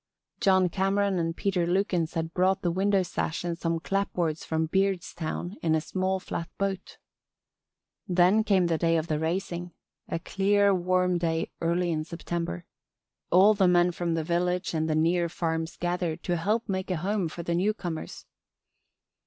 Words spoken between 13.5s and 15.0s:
the men from the village and the